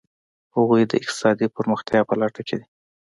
هغوی 0.55 0.81
د 0.87 0.91
اقتصادي 1.03 1.47
پرمختیا 1.55 2.01
په 2.09 2.13
لټه 2.21 2.41
کې 2.47 2.55
دي. 2.59 2.65